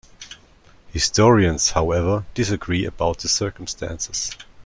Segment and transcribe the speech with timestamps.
[0.91, 4.35] Historians, however, disagree about the circumstances.